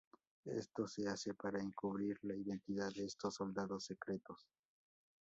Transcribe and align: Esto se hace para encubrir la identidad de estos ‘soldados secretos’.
Esto 0.47 0.87
se 0.87 1.07
hace 1.07 1.35
para 1.35 1.61
encubrir 1.61 2.17
la 2.23 2.33
identidad 2.35 2.91
de 2.91 3.05
estos 3.05 3.35
‘soldados 3.35 3.85
secretos’. 3.85 4.47